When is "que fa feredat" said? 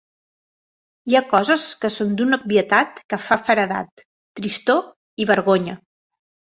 3.13-4.07